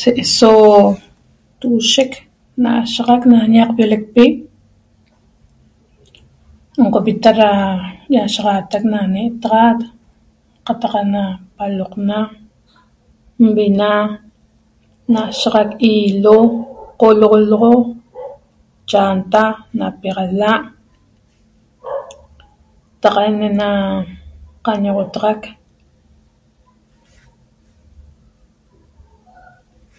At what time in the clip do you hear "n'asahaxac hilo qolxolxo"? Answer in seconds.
15.12-17.72